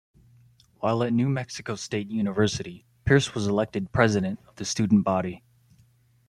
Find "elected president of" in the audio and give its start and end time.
3.45-4.55